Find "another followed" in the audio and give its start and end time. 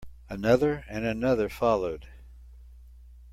1.05-2.07